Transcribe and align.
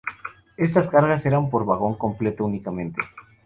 Estas 0.57 0.87
cargas 0.87 1.27
eran 1.27 1.51
por 1.51 1.63
vagón 1.63 1.93
completo 1.93 2.43
únicamente. 2.43 2.99